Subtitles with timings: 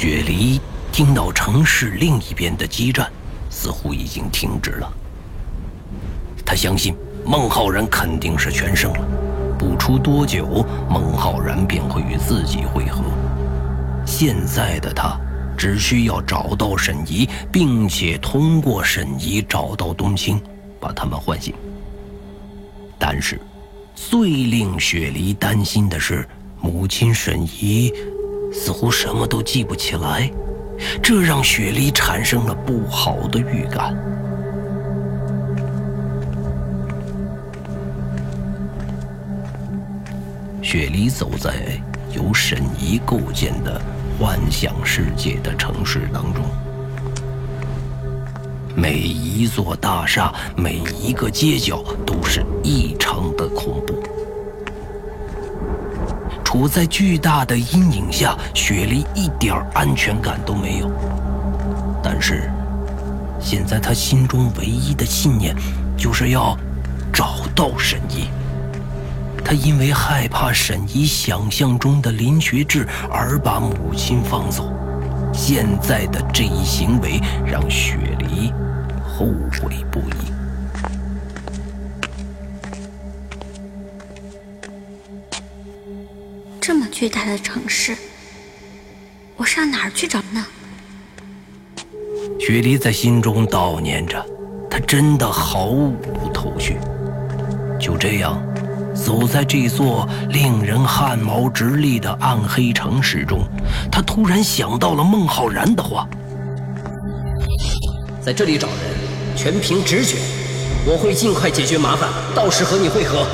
[0.00, 0.60] 雪梨
[0.92, 3.10] 听到城市另一边的激战
[3.50, 4.88] 似乎已经停止了。
[6.46, 6.94] 他相信
[7.26, 9.00] 孟浩然肯定是全胜了，
[9.58, 13.02] 不出多久，孟浩然便会与自己会合。
[14.06, 15.18] 现在的他
[15.56, 20.40] 只需要找到沈怡，并且通过沈怡找到冬青，
[20.78, 21.52] 把他们唤醒。
[23.00, 23.40] 但是，
[23.96, 26.24] 最令雪梨担心的是，
[26.60, 27.92] 母亲沈怡
[28.52, 30.30] 似乎什么都记不起来，
[31.02, 33.96] 这让雪梨产生了不好的预感。
[40.62, 41.54] 雪梨走在
[42.12, 43.80] 由沈怡构建的
[44.18, 46.44] 幻想世界的城市当中，
[48.74, 53.97] 每一座大厦、每一个街角都是异常的恐怖。
[56.48, 60.90] 处在巨大的阴影下，雪梨一点安全感都没有。
[62.02, 62.50] 但是，
[63.38, 65.54] 现在她心中唯一的信念，
[65.94, 66.56] 就是要
[67.12, 68.30] 找到沈怡。
[69.44, 74.72] 他因为害怕沈怡想象中的林学志而把母亲放走，
[75.34, 78.50] 现在的这一行为让雪梨
[79.06, 80.37] 后悔不已。
[86.98, 87.96] 巨大的城市，
[89.36, 90.44] 我上哪儿去找呢？
[92.40, 94.20] 雪梨在心中悼念着，
[94.68, 95.94] 她真的毫无
[96.34, 96.76] 头绪。
[97.78, 98.42] 就这样。
[98.96, 103.46] 走在这座令人汗毛直立的暗黑城市中，
[103.92, 106.04] 他突然想到了孟浩然的话
[108.20, 110.16] ：“在这里找人，全凭直觉。
[110.84, 113.24] 我会尽快解决麻烦，到时和你会合。”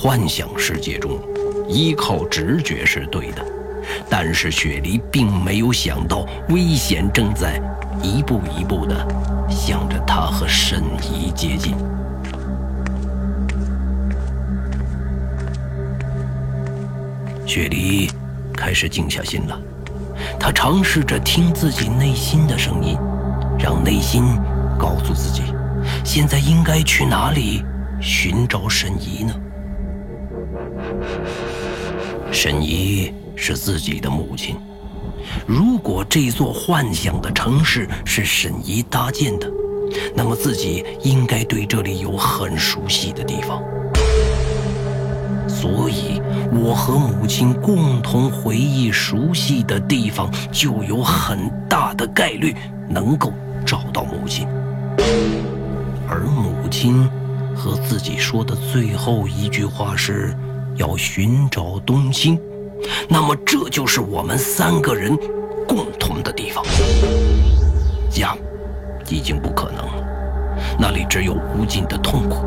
[0.00, 1.18] 幻想世界中，
[1.68, 3.44] 依靠直觉是对的，
[4.08, 7.60] 但是雪梨并没有想到，危险正在
[8.00, 8.94] 一步一步地
[9.50, 11.74] 向着他和沈怡接近。
[17.44, 18.08] 雪梨
[18.56, 19.60] 开始静下心了，
[20.38, 22.96] 她尝试着听自己内心的声音，
[23.58, 24.22] 让内心
[24.78, 25.42] 告诉自己，
[26.04, 27.64] 现在应该去哪里
[28.00, 29.34] 寻找沈怡呢？
[32.30, 34.56] 沈怡是自己的母亲，
[35.46, 39.50] 如果这座幻想的城市是沈怡搭建的，
[40.14, 43.62] 那么自己应该对这里有很熟悉的地方。
[45.48, 46.20] 所以，
[46.52, 52.54] 我和母亲共同回忆熟悉的地方，就有很大的概率
[52.88, 53.32] 能够
[53.66, 54.46] 找到母亲。
[56.08, 57.08] 而母亲
[57.56, 60.32] 和自己说的最后一句话是
[60.78, 62.40] 要寻找冬青，
[63.08, 65.16] 那么这就是我们三个人
[65.66, 66.64] 共同的地方。
[68.08, 68.36] 家
[69.08, 69.92] 已经不可能了，
[70.78, 72.46] 那里只有无尽的痛苦，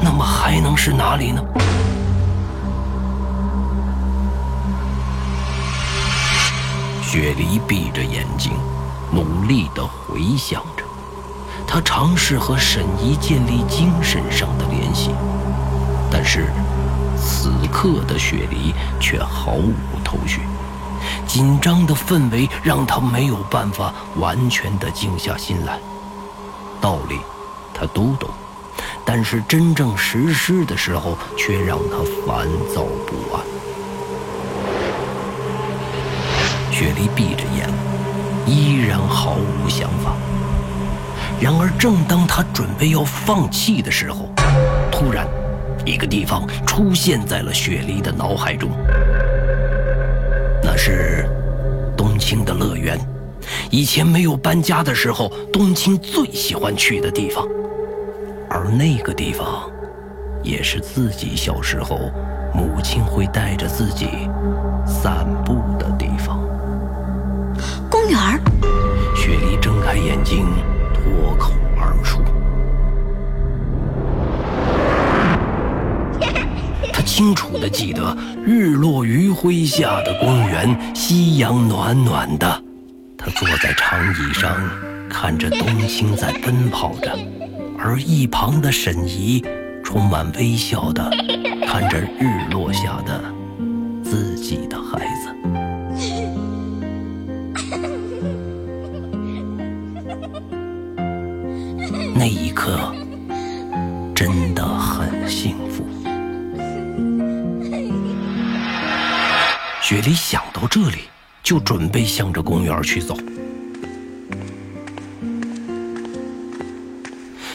[0.00, 1.42] 那么还能是哪里呢？
[7.02, 8.52] 雪梨闭着眼睛，
[9.10, 10.84] 努力地回想着。
[11.66, 15.10] 她尝试和沈怡建立精神上的联系，
[16.10, 16.46] 但是
[17.20, 19.72] 此刻的雪梨却毫无
[20.04, 20.40] 头绪。
[21.26, 25.78] 紧张的氛围让她没有办法完全的静下心来。
[26.80, 27.18] 道理
[27.74, 28.28] 她都懂，
[29.04, 33.44] 但是真正实施的时候，却让她烦躁不安。
[36.70, 37.68] 雪梨闭着眼，
[38.46, 40.12] 依然毫无想法。
[41.40, 44.28] 然而，正当他准备要放弃的时候，
[44.90, 45.26] 突然，
[45.88, 48.68] 一个地方出现在了雪梨的脑海中。
[50.62, 51.26] 那是
[51.96, 52.98] 冬青的乐园，
[53.70, 57.46] 以前没有搬家的时候，冬青最喜欢去的地方。
[58.50, 59.70] 而那个地方，
[60.42, 62.10] 也是自己小时候
[62.52, 64.28] 母亲会带着自己
[64.86, 66.38] 散步的地方。
[67.90, 68.20] 公园
[69.16, 70.46] 雪梨睁开眼睛，
[70.92, 72.20] 脱口而出。
[77.18, 78.16] 清楚的记得，
[78.46, 82.62] 日落余晖下的公园，夕阳暖暖的。
[83.16, 84.56] 他坐在长椅上，
[85.10, 87.18] 看着冬青在奔跑着，
[87.76, 89.44] 而一旁的沈怡
[89.82, 91.10] 充满微笑的
[91.66, 93.20] 看着日落下的
[94.04, 95.34] 自己的孩子。
[102.14, 102.94] 那一刻，
[109.88, 110.98] 雪梨想到这里，
[111.42, 113.16] 就准备向着公园去走。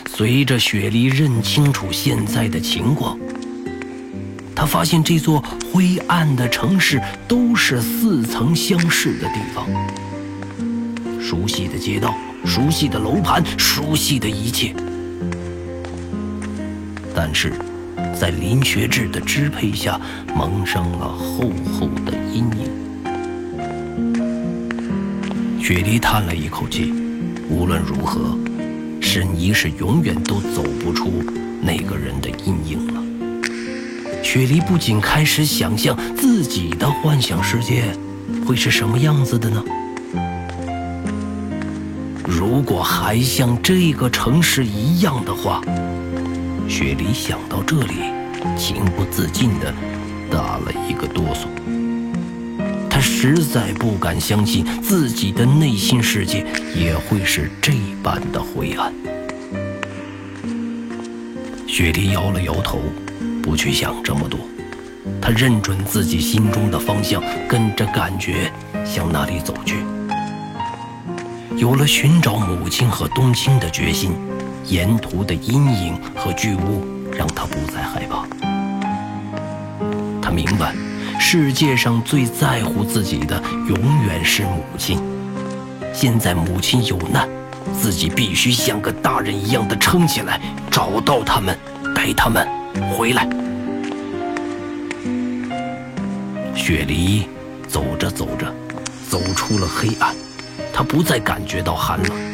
[0.07, 3.19] 随着雪梨认清楚现在的情况，
[4.55, 9.67] 他发现这座灰暗的城市都是似曾相识的地方，
[11.21, 12.15] 熟悉的街道，
[12.47, 14.73] 熟悉的楼盘，熟悉的一切。
[17.13, 17.53] 但是，
[18.23, 19.99] 在林学志的支配下，
[20.33, 22.71] 蒙上了厚厚的阴影。
[25.61, 26.93] 雪梨叹了一口气，
[27.49, 28.39] 无论如何。
[29.01, 31.21] 沈怡是永远都走不出
[31.61, 33.03] 那个人的阴影了。
[34.23, 37.83] 雪梨不仅开始想象自己的幻想世界
[38.47, 39.61] 会是什么样子的呢？
[42.25, 45.61] 如果还像这个城市一样的话，
[46.67, 47.93] 雪梨想到这里，
[48.57, 49.73] 情不自禁地
[50.31, 51.47] 打了一个哆嗦。
[52.89, 56.45] 他实在不敢相信自己的内心世界
[56.75, 58.93] 也会是这般的灰暗。
[61.67, 62.79] 雪梨摇了摇头，
[63.41, 64.39] 不去想这么多。
[65.21, 68.51] 他认准自己心中的方向，跟着感觉
[68.85, 69.77] 向那里走去。
[71.55, 74.11] 有了寻找母亲和冬青的决心，
[74.65, 78.25] 沿途的阴影和巨物让他不再害怕。
[80.21, 80.73] 他明白，
[81.19, 85.01] 世界上最在乎自己的永远是母亲。
[85.93, 87.27] 现在母亲有难。
[87.79, 90.39] 自己必须像个大人一样的撑起来，
[90.69, 91.57] 找到他们，
[91.95, 92.45] 带他们
[92.91, 93.27] 回来。
[96.53, 97.25] 雪梨
[97.67, 98.53] 走着走着，
[99.09, 100.13] 走出了黑暗，
[100.73, 102.32] 他不再感觉到寒冷。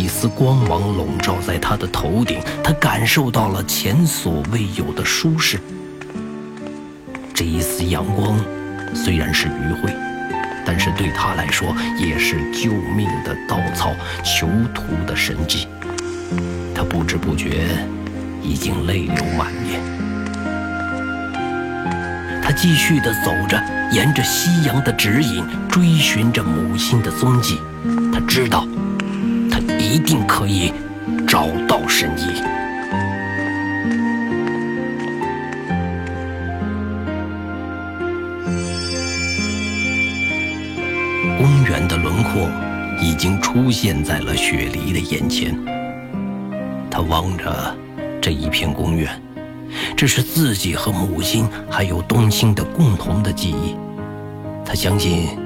[0.00, 5.60] 一丝光芒笼罩在他的头顶，他感受到了前所未有的舒适。
[7.34, 8.38] 这一丝阳光
[8.94, 9.94] 虽然是余晖。
[10.64, 13.92] 但是对他来说，也是救命的稻草，
[14.22, 15.66] 囚徒的神迹。
[16.74, 17.66] 他不知不觉
[18.42, 19.80] 已经泪流满面。
[22.42, 23.60] 他继续地走着，
[23.90, 27.58] 沿着夕阳的指引，追寻着母亲的踪迹。
[28.12, 28.64] 他知道，
[29.90, 30.72] 一定可以
[31.26, 32.40] 找到神医。
[41.36, 42.48] 公园的轮廓
[43.02, 45.58] 已经出现在了雪梨的眼前。
[46.88, 47.76] 他望着
[48.22, 49.10] 这一片公园，
[49.96, 53.74] 这是自己和母亲还有冬青的共同的记忆。
[54.64, 55.36] 他相信，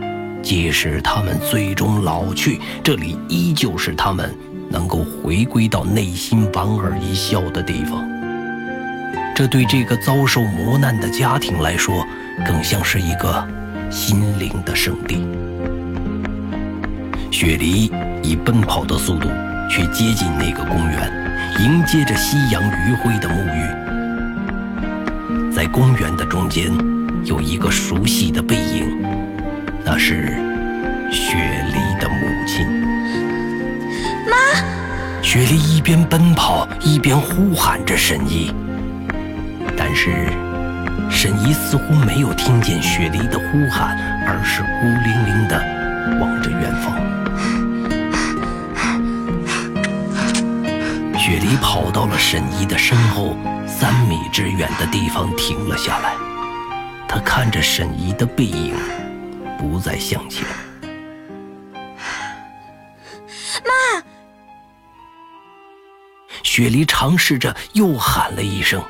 [0.45, 4.33] 即使他们最终老去，这里依旧是他们
[4.71, 8.07] 能够回归到内心莞尔一笑的地方。
[9.35, 12.07] 这对这个遭受磨难的家庭来说，
[12.47, 13.43] 更像是一个
[13.91, 15.27] 心灵的圣地。
[17.33, 17.91] 雪梨
[18.23, 19.29] 以奔跑的速度
[19.69, 21.11] 去接近那个公园，
[21.61, 23.67] 迎接着夕阳余晖的沐浴。
[25.53, 26.71] 在公园的中间，
[27.25, 28.87] 有一个熟悉的背影，
[29.85, 30.37] 那是
[31.11, 31.37] 雪
[31.73, 32.67] 梨的母亲。
[34.27, 34.37] 妈！
[35.23, 38.53] 雪梨一边奔跑一边呼喊着沈怡，
[39.77, 40.29] 但是
[41.11, 45.59] 沈怡似乎没有听见雪梨的呼喊，而是孤零零的
[46.21, 46.95] 望着远方。
[51.19, 56.13] 雪梨跑到了沈怡的身后三米之远的地方，停了下来。
[57.09, 58.75] 他看着沈怡的背影，
[59.59, 60.45] 不再向前。
[63.65, 64.03] 妈！
[66.43, 68.83] 雪梨尝试着又喊了一声。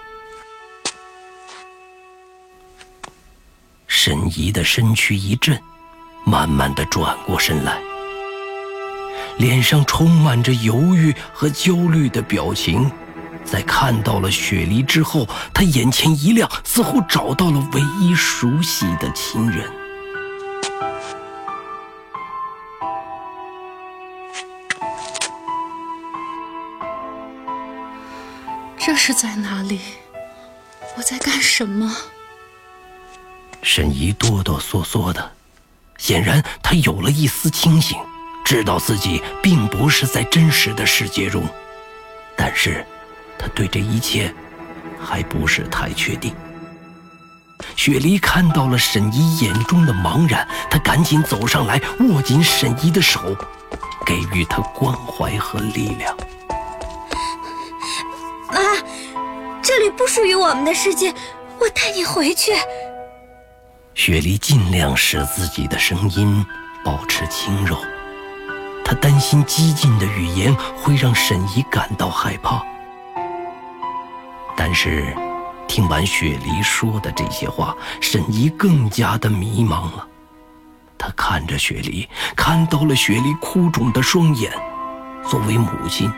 [3.87, 5.59] 沈怡的身躯一震，
[6.25, 7.81] 慢慢的转过身来。
[9.39, 12.91] 脸上充满着犹豫和焦虑的表情，
[13.45, 19.71] 在看到了雪梨之后，他眼前一亮，似乎找到了唯一熟悉的亲人。
[29.07, 29.81] 是在哪里？
[30.97, 31.95] 我在干什么？
[33.63, 35.33] 沈怡哆哆嗦嗦的，
[35.99, 37.99] 显然他有了一丝清醒。
[38.47, 41.47] 知道自己并不是在真实的世界中，
[42.35, 42.83] 但是
[43.39, 44.35] 他对这一切
[44.99, 46.35] 还不是太确定。
[47.77, 53.37] 雪梨看到了沈怡眼中的茫然，她赶紧走上来，握紧沈怡的手，
[54.07, 56.17] 给予她关怀和力量。
[59.65, 61.11] 这里不属于我们的世界，
[61.59, 62.53] 我带你回去。
[63.95, 66.45] 雪梨尽量使自己的声音
[66.85, 67.75] 保持轻柔，
[68.85, 72.63] 她担心激进的语言会让沈怡感到害怕。
[74.55, 75.17] 但是，
[75.67, 80.07] 听完雪梨说的这些话，沈怡更加的迷茫了。
[80.99, 82.07] 她看着雪梨，
[82.37, 84.53] 看到了雪梨哭肿的双眼。
[85.27, 86.13] 作为母亲，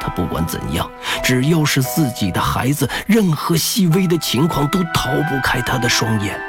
[0.00, 0.88] 他不管怎样，
[1.22, 6.40] 只要是自己的孩子，任何细微的情况都逃不开他的双眼。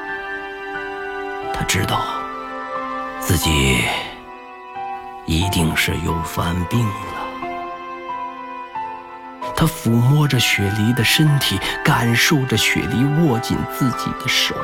[1.54, 2.02] 他知道，
[3.20, 3.84] 自己
[5.26, 6.94] 一定是又犯病了。
[9.56, 14.56] 他抚摸着雪梨的身体，感受着雪梨握紧自己的手。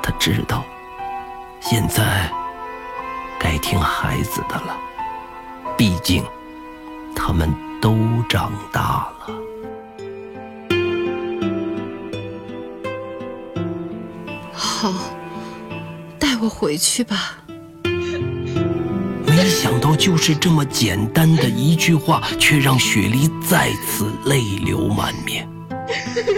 [0.00, 0.64] 他知道，
[1.58, 2.30] 现在
[3.40, 4.76] 该听孩子的了，
[5.76, 6.24] 毕竟
[7.16, 7.96] 他们都
[8.28, 9.28] 长大了。
[14.52, 14.92] 好，
[16.18, 17.38] 带我回去吧。
[19.26, 25.48] 没想到，就是这么简单的一句话，却让雪梨再次泪流满面。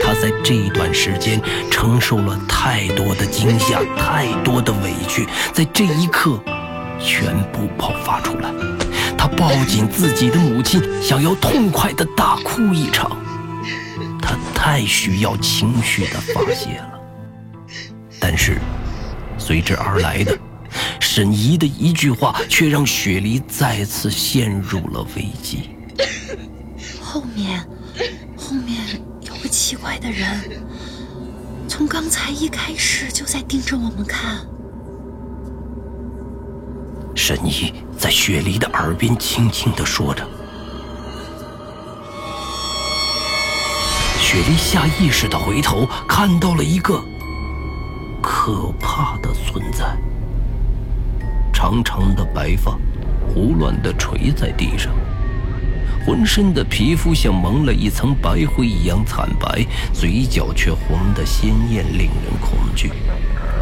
[0.02, 6.38] 她在这段时间承受了太多的惊吓，太多的委屈，在这一刻，
[7.00, 8.50] 全部爆发出来。
[9.20, 13.18] 她抱紧自己的母亲，想要痛快的大哭一场。
[14.22, 16.98] 他太需要情绪的发泄了，
[18.18, 18.58] 但是，
[19.36, 20.34] 随之而来的。
[21.00, 25.68] 沈怡的一句话，却让雪梨再次陷入了危机。
[27.02, 27.60] 后面，
[28.38, 28.78] 后面
[29.20, 30.40] 有个奇怪的人，
[31.68, 34.38] 从刚才一开始就在盯着我们看。
[37.14, 40.26] 沈怡在雪梨的耳边轻轻地说着。
[44.19, 47.04] 雪梨下意识地回头，看到了一个
[48.23, 49.95] 可怕的存在。
[51.52, 52.78] 长长的白发，
[53.28, 54.95] 胡乱地垂在地上，
[56.07, 62.90] 浑身的皮肤像蒙了一层白灰一样惨白，嘴角却红得鲜艳，令人恐惧。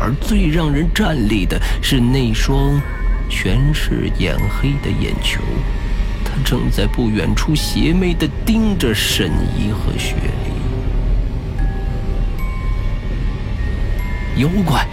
[0.01, 2.81] 而最让人战栗的是那双
[3.29, 5.41] 全是眼黑的眼球，
[6.25, 10.29] 他正在不远处邪魅地盯着沈怡和雪梨。
[14.43, 14.87] 妖怪，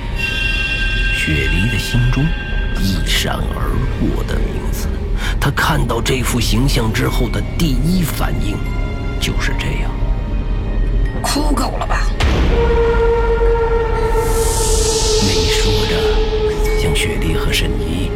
[1.14, 2.26] 雪梨的心中。
[2.78, 4.90] 一闪而过的名字，
[5.40, 8.58] 他看到这副形象之后的第一反应
[9.20, 9.90] 就是这样。
[11.22, 12.06] 哭够了吧？
[15.24, 15.96] 没说着，
[16.84, 18.12] 将雪梨和沈怡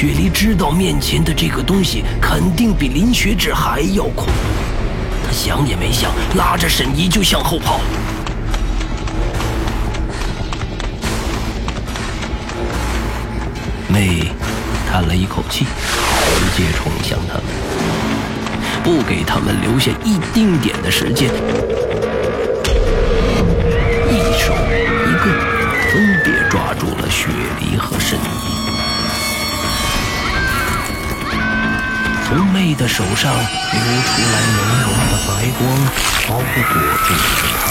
[0.00, 4.32] 雪梨知道面前的这个东西肯定比林雪芷还要恐怖，
[5.26, 7.80] 她想也没想，拉着沈怡就向后跑。
[13.88, 14.30] 妹
[14.88, 17.42] 叹了一口气，直接冲向他们，
[18.84, 21.28] 不给他们留下一丁点的时间，
[24.12, 25.24] 一手一个
[25.90, 27.26] 分别抓住了雪
[27.58, 28.57] 梨和沈怡，
[32.28, 35.66] 从妹的手上流出来浓浓的白光，
[36.26, 36.74] 毫不裹
[37.06, 37.67] 住。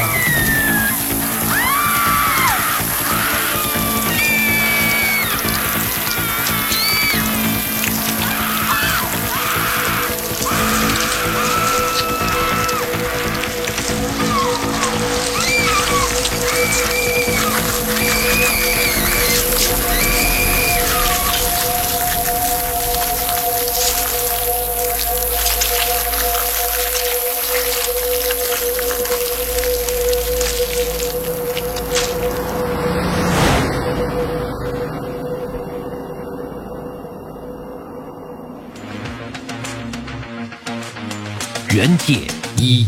[42.08, 42.86] 原界一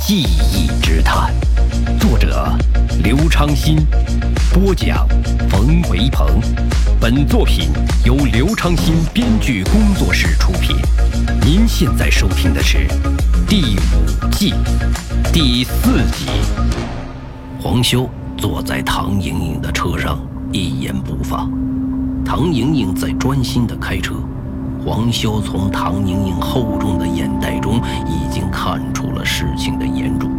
[0.00, 1.34] 记忆之谈，
[2.00, 2.56] 作者
[3.02, 3.76] 刘昌新，
[4.52, 5.06] 播讲
[5.50, 6.40] 冯维鹏。
[6.98, 7.68] 本作品
[8.04, 10.74] 由刘昌新编剧工作室出品。
[11.42, 12.88] 您现在收听的是
[13.46, 14.54] 第五季
[15.32, 16.26] 第四集。
[17.60, 18.08] 黄修
[18.38, 20.18] 坐在唐莹莹的车上，
[20.50, 21.46] 一言不发。
[22.24, 24.14] 唐莹莹在专心的开车。
[24.86, 30.30] 黄修从唐莹莹厚重的眼袋中已经看出了事情的严重。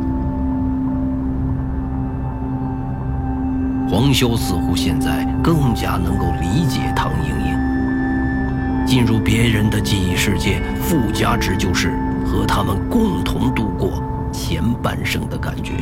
[3.92, 7.58] 黄修似乎现在更加能够理解唐莹莹。
[8.86, 11.92] 进入别人的记忆世界，附加值就是
[12.26, 14.02] 和他们共同度过
[14.32, 15.74] 前半生的感觉。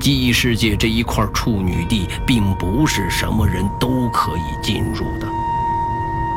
[0.00, 5.35] 记忆世界这一块处女地，并不是什么人都可以进入的。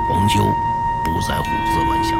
[0.10, 0.39] 黄秋
[1.06, 2.20] 不再胡思乱想，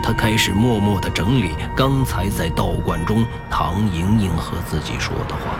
[0.00, 5.58] 他开始默默地整理刚才在道观中唐莹莹和自己说的话。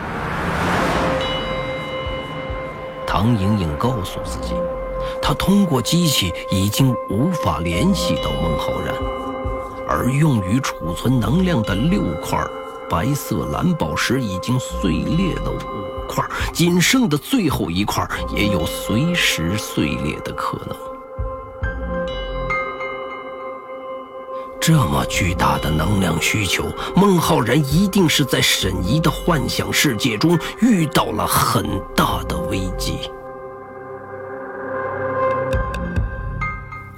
[3.05, 4.53] 唐莹莹告诉自己，
[5.21, 8.95] 她通过机器已经无法联系到孟浩然，
[9.85, 12.39] 而用于储存能量的六块。
[12.89, 20.88] 白色蓝宝石已经碎裂了五块，仅剩的最后一块也有随时碎裂的可能。
[24.61, 32.99] 这么巨大的能量需求，孟浩然一定是在沈怡的幻想世界中遇到了很大的危机。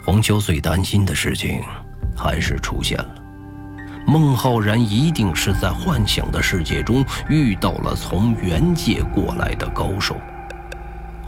[0.03, 1.61] 黄秋最担心的事情，
[2.17, 3.15] 还是出现了。
[4.07, 10.17] 孟浩然一定是在幻想的世界中遇到了从原界过来的高手。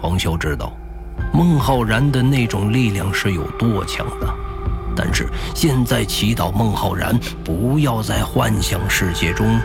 [0.01, 0.75] 黄秋知道，
[1.31, 4.35] 孟浩然的那种力量是有多强大，
[4.95, 9.59] 但是现在祈祷孟浩然不要在幻想世界中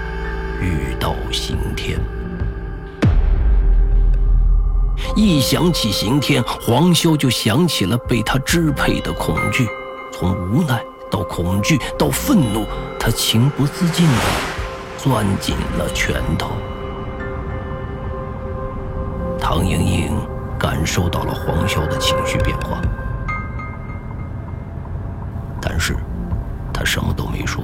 [0.61, 1.99] 遇到刑天。
[5.15, 9.67] 一想起刑天，黄修就想起了被他支配的恐惧，
[10.13, 10.83] 从无奈。
[11.11, 12.67] 到恐惧，到愤怒，
[13.01, 14.13] 他情不自禁地
[14.99, 16.51] 攥紧了拳头。
[19.41, 20.13] 唐莹莹
[20.59, 22.79] 感受到了黄潇的情绪变化，
[25.61, 25.97] 但是
[26.73, 27.63] 他什么都没说。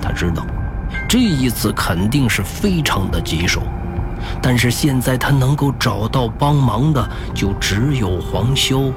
[0.00, 0.46] 他知道，
[1.08, 3.62] 这一次肯定是非常的棘手，
[4.40, 8.92] 但是现在他能够找到帮忙的，就只有黄潇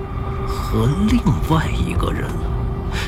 [0.45, 1.19] 和另
[1.49, 2.51] 外一个人了。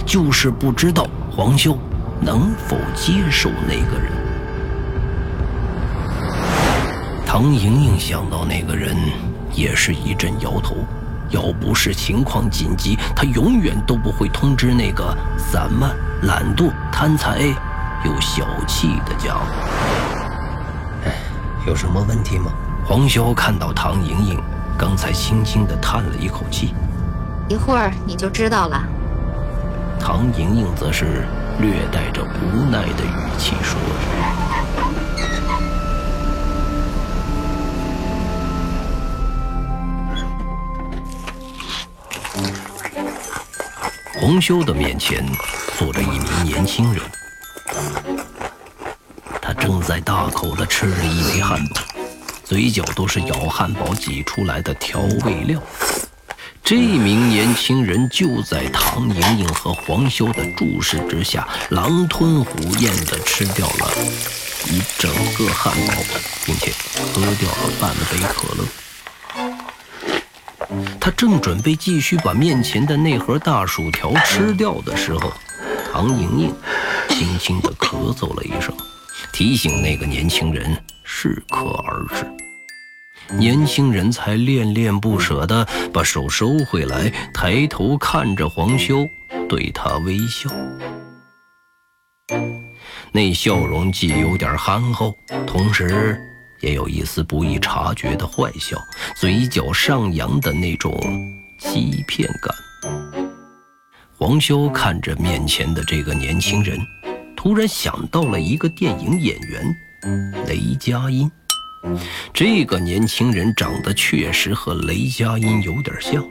[0.06, 1.78] 就是不知道黄修
[2.22, 4.12] 能否接受那个人。
[7.26, 8.96] 唐莹莹想到那个人，
[9.54, 10.76] 也是一阵摇头。
[11.34, 17.40] 要不是情况紧急，他永远都不会通知那个散漫、懒惰、贪财
[18.06, 19.42] 又小气的家伙。
[21.06, 21.16] 哎，
[21.66, 22.52] 有什么问题吗？
[22.86, 24.40] 黄潇看到唐莹莹
[24.78, 26.76] 刚才轻轻地叹了一口气，
[27.48, 28.84] 一会儿你就知道了。
[30.00, 31.26] 唐莹莹则是
[31.60, 34.53] 略带着无奈的语气说着
[44.26, 45.22] ：“洪修的面前
[45.78, 47.04] 坐着一名年轻人，
[49.42, 51.82] 他正在大口的吃着一枚汉堡，
[52.46, 55.62] 嘴角都是咬汉堡挤出来的调味料。”
[56.64, 63.92] 这名年轻人就在唐莹莹和黄修的注视之下，狼吞虎咽地吃掉了
[64.70, 65.94] 一整个汉堡，
[66.46, 66.72] 并且
[67.14, 68.64] 喝掉了半杯可乐。
[71.00, 75.32] 他正准备继续把面前的那盒大薯条吃掉的时候，
[75.92, 76.54] 唐莹莹
[77.10, 78.76] 轻轻地咳嗽了一声，
[79.32, 82.26] 提醒那个年轻人适可而止。
[83.38, 89.08] 年轻人才恋恋不舍地把手收回来，抬头看着黄修，
[89.48, 90.50] 对他微笑。
[93.12, 95.14] 那笑容既有点憨厚，
[95.46, 96.20] 同时
[96.64, 98.78] 也有一丝不易察觉的坏笑，
[99.18, 100.98] 嘴角上扬的那种
[101.60, 102.56] 欺骗感。
[104.18, 106.80] 黄修看着面前的这个年轻人，
[107.36, 109.76] 突然想到了一个电影演员——
[110.48, 111.30] 雷佳音。
[112.34, 116.26] 这个年轻人长得确实和雷佳音有点像。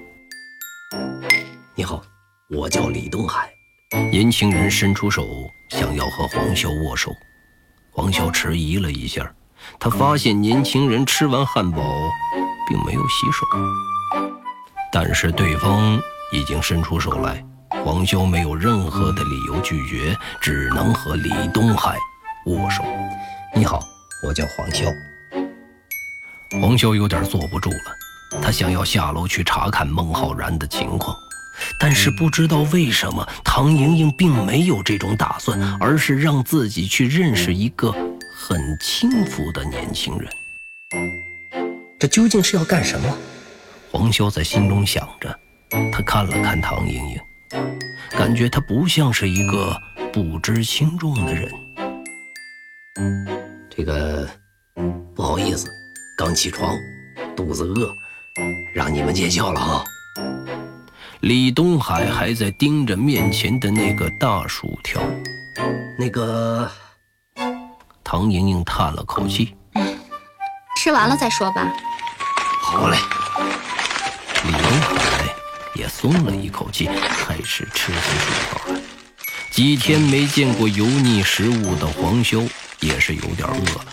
[1.74, 2.02] 你好，
[2.48, 3.50] 我叫李东海。
[4.10, 5.28] 年轻人伸出手
[5.68, 7.12] 想要和黄潇握手，
[7.90, 9.30] 黄潇迟疑了一下，
[9.78, 11.82] 他发现年轻人吃完汉堡
[12.68, 13.46] 并没有洗手，
[14.92, 16.00] 但是对方
[16.32, 17.44] 已经伸出手来，
[17.84, 21.96] 黄潇没有任何的理由拒绝，只能和李东海
[22.46, 22.82] 握手。
[23.54, 23.80] 你好，
[24.26, 24.86] 我叫黄潇。
[26.60, 31.16] 黄潇有点坐不住了，他想要下楼去查看孟浩然的情况，
[31.80, 37.94] 但是不知道为什么唐莹莹并没有这种打算，而是让自己去认识一个
[38.44, 40.28] 很轻浮的年轻人。
[41.96, 43.16] 这究竟是要干什么？
[43.92, 45.38] 黄潇在心中想着，
[45.92, 47.20] 他看了看唐莹莹，
[48.10, 49.80] 感觉她不像是一个
[50.12, 51.48] 不知轻重的人。
[53.70, 54.28] 这个
[55.14, 55.68] 不好意思。
[56.18, 56.76] 刚起床，
[57.36, 57.94] 肚子饿，
[58.74, 59.84] 让你们见笑了啊！
[61.20, 65.00] 李东海还在盯着面前的那个大薯条。
[65.98, 66.70] 那个，
[68.12, 69.54] 唐莹莹叹了口气
[70.76, 71.72] ：“吃完了再说吧。”
[72.60, 72.98] 好嘞。
[74.44, 75.24] 李东海
[75.74, 78.80] 也松了一口气，开始吃起薯条来。
[79.50, 82.46] 几天没见过油腻食物的黄潇
[82.80, 83.84] 也是有点饿了。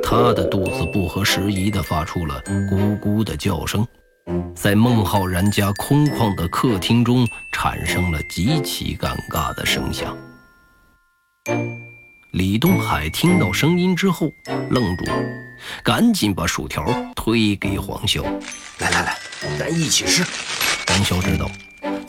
[0.00, 3.84] 他的肚子不合时宜地发出了咕咕的叫声，
[4.54, 10.16] 在孟浩然家空旷的客厅中产生了极其尴尬的声响。
[12.34, 14.32] 李东海听到声音之后
[14.68, 15.04] 愣住，
[15.84, 18.24] 赶紧把薯条推给黄潇
[18.80, 19.16] ：“来来来，
[19.56, 20.24] 咱一起吃。”
[20.88, 21.48] 黄潇知道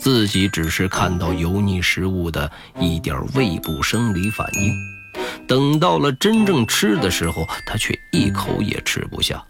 [0.00, 4.74] 自己只是看到油腻食物的一点胃部生理反应。
[5.46, 9.40] 等到了真正吃的时候，他却一口也吃不下。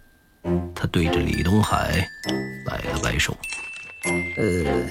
[0.75, 2.07] 他对着李东海
[2.67, 3.35] 摆了摆手
[4.37, 4.87] ：“呃，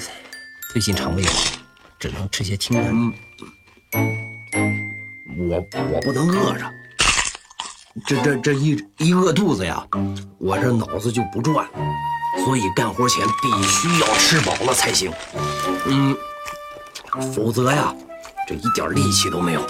[0.74, 1.52] 最近肠胃不好，
[2.00, 4.24] 只能吃些清淡。
[5.38, 5.58] 我
[5.91, 6.65] 我不能饿着，
[8.08, 9.86] 这这这一一饿肚子呀，
[10.38, 11.67] 我这脑子就不转，
[12.45, 15.12] 所以干活前必须要吃饱了才行。
[15.88, 16.15] 嗯，
[17.34, 17.93] 否则呀，
[18.48, 19.62] 这一点力气都没有。”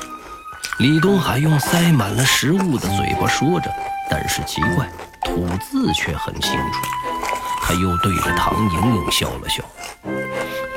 [0.77, 3.71] 李东海用塞满了食物的嘴巴说着，
[4.09, 4.87] 但是奇怪，
[5.23, 6.79] 吐字却很清楚。
[7.61, 9.63] 他又对着唐莹莹笑了笑。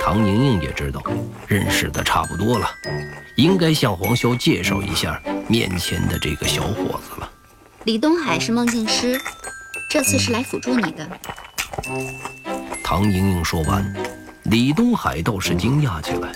[0.01, 1.03] 唐莹莹也知道，
[1.47, 2.67] 认识的差不多了，
[3.39, 7.31] 应该向黄潇介绍一下面前的这个小伙子了。
[7.85, 9.19] 李东海是梦境师，
[9.89, 11.09] 这次是来辅助你的。
[12.83, 13.95] 唐莹莹说完，
[14.43, 16.33] 李东海倒是惊讶起来。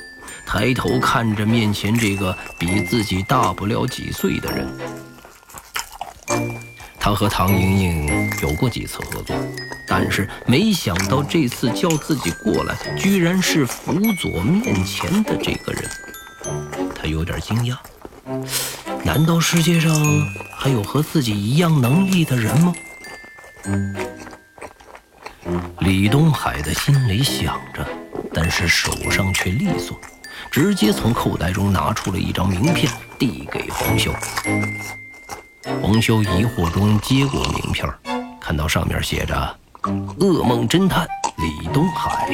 [0.47, 4.69] 抬头看着面前这个比自己大不了几岁的人，
[7.01, 9.35] 他和唐莹莹有过几次合作，
[9.88, 15.91] 但是没想到这次叫自己过来，居然是辅佐面前的这个人。
[17.03, 17.77] 他有点惊讶，
[19.05, 19.93] 难道世界上
[20.57, 22.73] 还有和自己一样能力的人吗？
[25.81, 27.85] 李东海的心里想着，
[28.33, 29.99] 但是手上却利索。
[30.49, 34.12] 直接从口袋中拿出了一张名片，递给黄潇。
[35.81, 37.93] 黄潇疑惑中接过名片，
[38.41, 39.59] 看到上面写着
[40.21, 42.29] “噩梦侦探李东海”，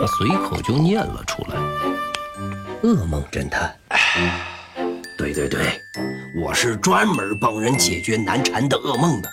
[0.00, 1.56] 他随口就念了出来
[2.82, 3.74] ：“噩梦侦探。”
[5.18, 5.80] 对对对，
[6.42, 9.28] 我是专门帮人解决难缠的噩梦的。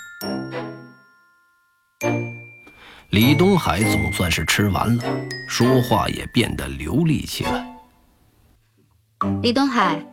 [3.12, 5.04] 李东海总算是吃完了，
[5.48, 7.66] 说话也变得流利起来。
[9.42, 10.04] 李东海，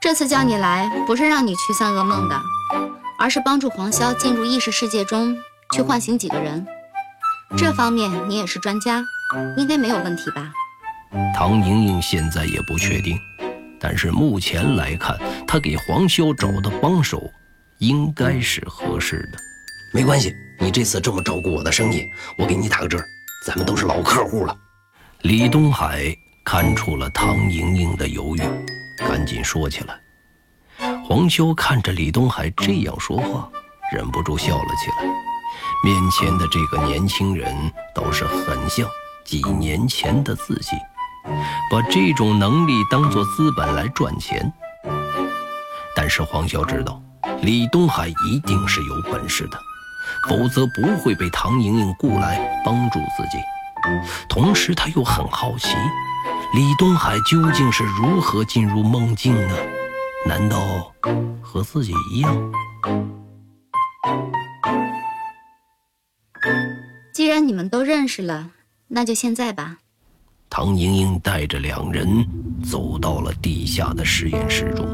[0.00, 2.38] 这次叫你来不是让你驱散噩梦的，
[3.18, 5.34] 而是帮助黄潇进入意识世界中
[5.72, 6.66] 去唤醒几个人。
[7.56, 9.02] 这方面你也是专家，
[9.56, 10.52] 应该没有问题吧？
[11.34, 13.18] 唐莹莹现在也不确定，
[13.78, 17.30] 但是目前来看，她给黄潇找的帮手
[17.78, 19.38] 应该是合适的。
[19.92, 20.34] 没关系。
[20.60, 22.96] 你这次这么照顾我的生意，我给你打个折，
[23.44, 24.56] 咱们都是老客户了。
[25.22, 28.40] 李东海看出了唐莹莹的犹豫，
[28.96, 29.98] 赶紧说起来。
[31.04, 33.50] 黄潇看着李东海这样说话，
[33.92, 35.12] 忍不住笑了起来。
[35.82, 37.52] 面前的这个年轻人
[37.92, 38.88] 倒是很像
[39.24, 40.70] 几年前的自己，
[41.70, 44.52] 把这种能力当做资本来赚钱。
[45.96, 47.00] 但是黄潇知道，
[47.42, 49.58] 李东海一定是有本事的。
[50.28, 53.38] 否则不会被唐莹莹雇来帮助自己。
[54.28, 55.74] 同时，他又很好奇，
[56.54, 59.56] 李东海究竟是如何进入梦境呢？
[60.26, 60.92] 难道
[61.42, 62.52] 和自己一样？
[67.12, 68.50] 既然你们都认识了，
[68.88, 69.78] 那就现在吧。
[70.56, 72.24] 唐莹莹带着两人
[72.62, 74.86] 走到了地下的实验室中。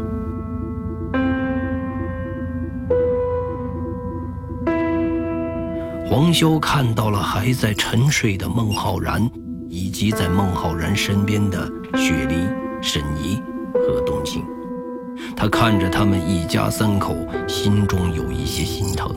[6.08, 9.30] 黄潇看到了还在沉睡的孟浩然，
[9.68, 12.36] 以及在孟浩然身边的雪梨、
[12.80, 13.38] 沈怡
[13.74, 14.42] 和冬青。
[15.36, 17.14] 他看着他们一家三口，
[17.46, 19.14] 心中有一些心疼。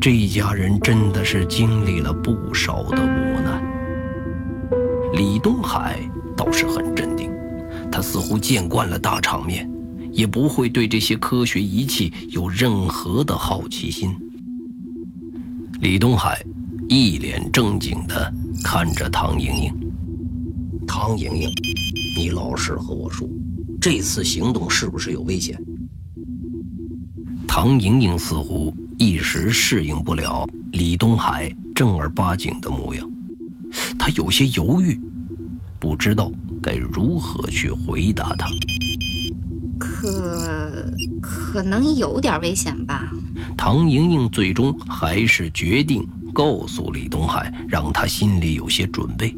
[0.00, 3.75] 这一家人真的是经历了不少的磨难。
[5.16, 5.98] 李东海
[6.36, 7.30] 倒是很镇定，
[7.90, 9.66] 他似乎见惯了大场面，
[10.12, 14.14] 也不会对这些科学仪器有任何的好奇心。
[15.80, 16.44] 李东海
[16.86, 18.30] 一脸正经地
[18.62, 19.72] 看着唐莹莹。
[20.86, 21.50] 唐莹莹，
[22.18, 23.26] 你老实和我说，
[23.80, 25.58] 这次行动是不是有危险？
[27.48, 33.10] 唐莹莹似乎一时适应不了李东海正儿八经的模样，
[34.06, 35.00] 她有些犹豫，
[35.80, 36.30] 不知道
[36.62, 38.46] 该如何去回答他。
[39.80, 40.86] 可
[41.20, 43.10] 可能有点危险吧。
[43.58, 49.36] 唐莹莹最终还是决定告诉李东海，让他心里有些准备。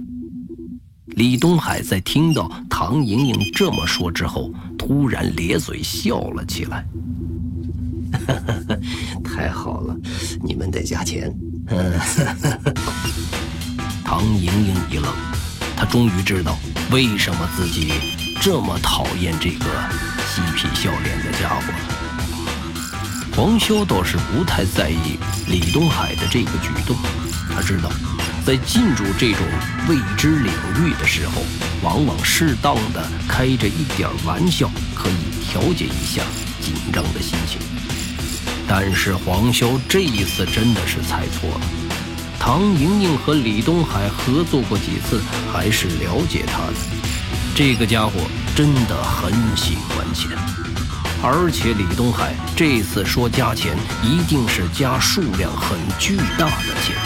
[1.06, 6.84] 李东海在听到唐莹莹这么说之后，突然咧嘴笑了起来。
[9.24, 9.96] 太好了，
[10.44, 11.34] 你们得加钱。
[14.10, 15.14] 唐莹莹一愣，
[15.76, 16.58] 她终于知道
[16.90, 17.92] 为什么自己
[18.40, 19.66] 这么讨厌这个
[20.26, 21.78] 嬉皮笑脸的家伙了。
[23.36, 26.96] 黄潇倒是不太在意李东海的这个举动，
[27.54, 27.90] 他知道，
[28.46, 29.46] 在进入这种
[29.90, 31.42] 未知领域的时候，
[31.82, 36.22] 往往适当的开着一点玩笑，可以调节一下
[36.62, 37.60] 紧张的心情。
[38.66, 41.60] 但是黄潇这一次真的是猜错了。
[42.48, 45.20] 唐莹莹和李东海合作过几次，
[45.52, 46.72] 还是了解他的。
[47.54, 48.12] 这个家伙
[48.56, 50.30] 真的很喜欢钱，
[51.22, 56.96] 而且李东海这次说加钱，一定是加数量很巨大的钱。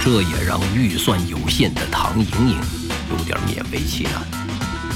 [0.00, 2.60] 这也让预算有限的唐莹莹
[3.10, 4.22] 有点勉为其难。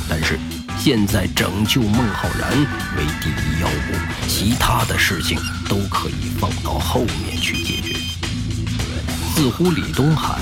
[0.08, 0.38] 但是
[0.78, 2.48] 现在拯救孟浩然
[2.96, 5.36] 为第一要务，其他的事情
[5.68, 7.99] 都可以放到后面去解决。
[9.40, 10.38] 似乎李东海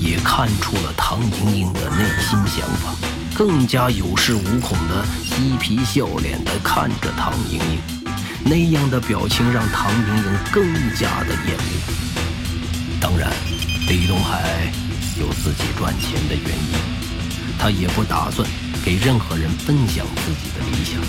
[0.00, 2.92] 也看出了唐莹莹的内心想法，
[3.32, 7.78] 更加有恃无恐的嬉皮笑脸地看着唐莹莹，
[8.42, 10.64] 那样的表情让唐莹莹更
[10.96, 12.98] 加的厌恶。
[13.00, 13.30] 当然，
[13.86, 14.72] 李东海
[15.20, 16.74] 有自己赚钱的原因，
[17.56, 18.44] 他也不打算
[18.84, 21.00] 给任何人分享自己的理想。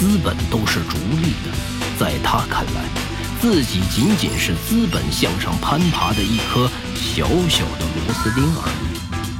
[0.00, 1.52] 资本都是逐利的，
[1.98, 3.11] 在他看来。
[3.42, 8.72] 自己仅仅是资本向上攀爬的一颗小小的螺丝钉而已。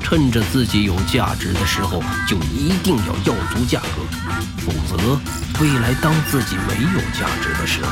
[0.02, 4.02] 趁着自己有价值的时候，就一定要要足价格，
[4.58, 4.96] 否则
[5.60, 7.90] 未来当自己没有价值的时候，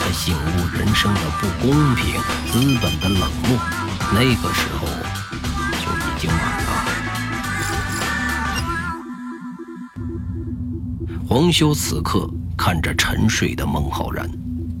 [0.00, 2.20] 才醒悟人生的不公平、
[2.50, 3.56] 资本的冷漠，
[4.12, 4.88] 那个时候
[5.78, 6.70] 就已经晚了。
[11.28, 14.28] 黄修此刻看着沉睡的孟浩然。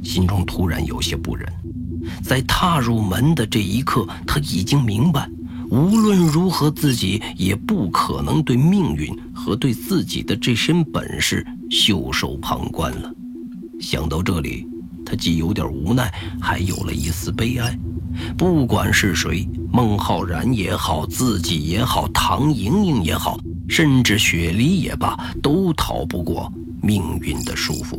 [0.02, 1.46] 心中突然有些不忍，
[2.22, 5.28] 在踏入门的这一刻，他已经明白，
[5.70, 13.12] 无论如何，自己也不可能对命运和对自己的这身本事袖手旁观了。
[13.80, 14.66] 想到这里，
[15.04, 17.78] 他既有点无奈，还有了一丝悲哀。
[18.36, 27.98] 不管是谁，孟浩然也好，自己也好，唐莹莹也好，甚至雪梨也罢，都逃不过命运的束缚。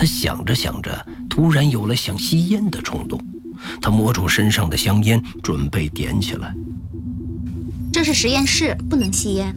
[0.00, 3.22] 他想着想着，突然有了想吸烟的冲动。
[3.82, 6.54] 他摸出身上的香烟，准备点起来。
[7.92, 9.54] 这是实验室，不能吸烟。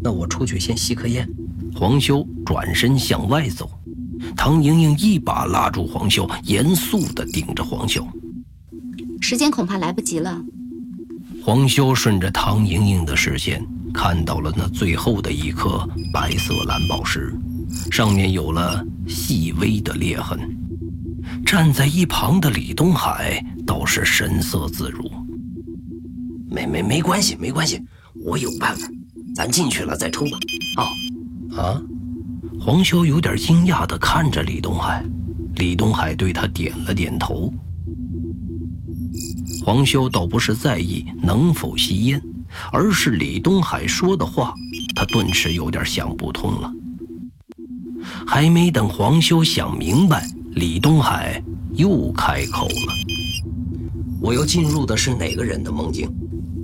[0.00, 1.28] 那我出去先吸颗烟。
[1.74, 3.68] 黄修转身向外走，
[4.36, 8.06] 唐莹莹一把拉住黄修，严肃地盯着黄修。
[9.20, 10.40] 时间恐怕来不及了。
[11.44, 17.34] 黄修顺着唐莹莹的视线，看到了那最后的一颗白色蓝宝石。
[17.90, 20.38] 上面有了细微的裂痕，
[21.44, 25.10] 站在一旁的李东海倒是神色自如。
[26.50, 27.80] 没没没关系，没关系，
[28.24, 28.86] 我有办法，
[29.34, 30.38] 咱进去了再抽吧。
[30.76, 31.82] 啊啊！
[32.60, 35.04] 黄修有点惊讶地看着李东海，
[35.56, 37.52] 李东海对他点了点头。
[39.64, 42.22] 黄修倒不是在意能否吸烟，
[42.70, 44.54] 而是李东海说的话，
[44.94, 46.72] 他顿时有点想不通了。
[48.26, 51.42] 还没等黄修想明白，李东海
[51.74, 52.92] 又开口了
[54.20, 56.10] ：“我要进入的是哪个人的梦境？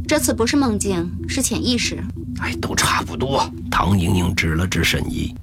[0.07, 2.03] 这次不是梦境，是潜意识。
[2.41, 5.35] 哎，都差不多。”唐莹莹指了指沈怡：“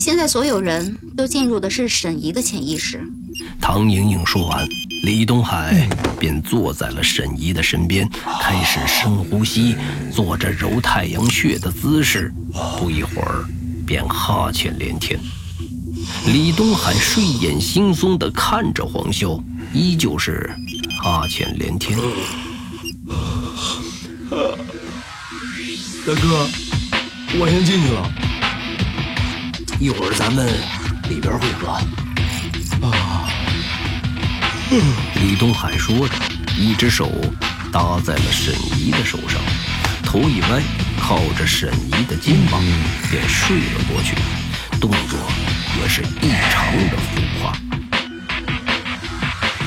[0.00, 3.02] 现在所有人都进入的是沈怡的潜意识。”
[3.60, 4.66] 唐莹莹说完，
[5.04, 8.08] 李东海便坐在了沈怡的身边，
[8.40, 9.76] 开始深呼吸，
[10.10, 12.32] 做着揉太阳穴的姿势。
[12.78, 13.44] 不一会儿。
[13.88, 15.18] 便哈欠连天，
[16.26, 20.54] 李东海睡眼惺忪地看着黄潇，依旧是
[21.00, 21.98] 哈欠连天。
[26.06, 26.46] 大哥，
[27.40, 28.12] 我先进去了，
[29.80, 30.46] 一会儿咱们
[31.08, 31.68] 里边会合。
[32.86, 33.26] 啊！
[35.22, 36.14] 李东海说着，
[36.58, 37.10] 一只手
[37.72, 39.40] 搭在了沈怡的手上，
[40.08, 40.62] 头一歪。
[40.98, 42.62] 靠着沈怡的肩膀，
[43.10, 44.16] 便睡了过去，
[44.80, 45.18] 动作
[45.80, 47.52] 也是异常的浮夸。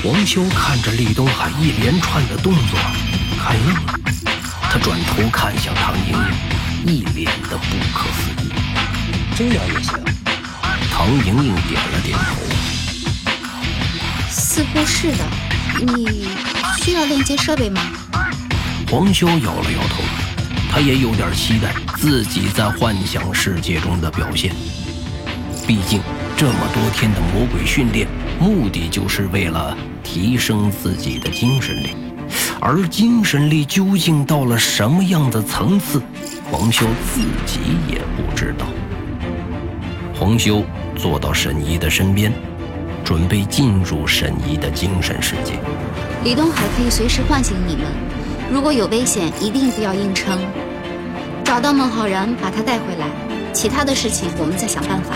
[0.02, 2.78] 黄修看着李东海一连串的动作，
[3.40, 3.94] 看愣了。
[4.62, 6.12] 他转头看向唐莹
[6.86, 8.52] 莹，一脸的不可思议。
[9.36, 9.96] 这样也行？
[10.92, 12.34] 唐莹莹点了点头。
[14.28, 15.24] 似乎是的。
[15.94, 16.28] 你
[16.82, 17.80] 需要链接设备吗？
[18.88, 20.02] 黄潇摇了摇头，
[20.74, 24.50] 他也有点期待自己在幻想世界中的表现。
[25.66, 26.00] 毕竟
[26.34, 28.08] 这么多天的魔鬼训练，
[28.40, 31.90] 目的就是为了提升自己的精神力。
[32.58, 36.00] 而精神力究竟到了什么样的层次，
[36.50, 38.64] 黄修自己也不知道。
[40.18, 40.64] 黄修
[40.96, 42.32] 坐到沈怡的身边，
[43.04, 45.60] 准备进入沈怡的精神世界。
[46.24, 47.84] 李东海可以随时唤醒你们，
[48.50, 50.38] 如果有危险，一定不要硬撑。
[51.52, 53.06] 找到孟浩然，把他带回来，
[53.52, 55.12] 其他的事情我们再想办法。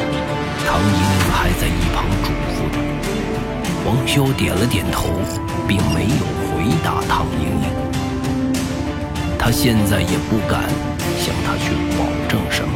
[0.69, 2.77] 唐莹莹还在一旁嘱咐着，
[3.83, 5.09] 黄修点了点头，
[5.67, 6.37] 并没有。
[6.53, 7.73] 回答唐莹莹，
[9.39, 10.61] 他现在也不敢
[11.17, 12.75] 向她去保证什么。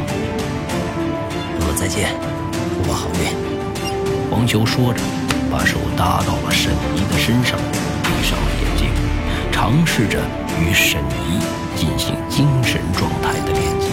[1.59, 2.15] 那么再见，
[2.49, 3.29] 祝我好运。
[4.31, 5.01] 黄修说着，
[5.51, 7.59] 把手搭到了沈怡的身上，
[8.01, 8.89] 闭上了眼睛，
[9.51, 10.17] 尝试着
[10.59, 11.37] 与沈怡
[11.81, 13.87] 进行精神状态的连接。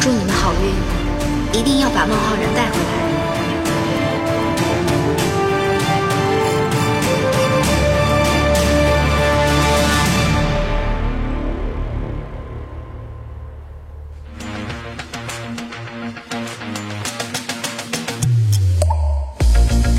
[0.00, 2.96] 祝你们好运，一定要把孟浩然带回来。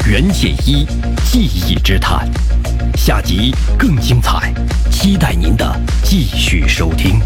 [0.06, 0.86] 袁解一
[1.32, 2.30] 记忆之谈，
[3.08, 4.54] 下集更精彩，
[4.92, 5.66] 期待您的
[6.04, 7.22] 继续收听。